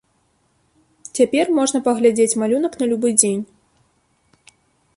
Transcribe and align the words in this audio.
Цяпер 1.19 1.45
можна 1.59 1.81
паглядзець 1.89 2.35
малюнак 2.43 2.73
на 2.81 2.85
любы 2.93 3.09
дзень. 3.21 3.45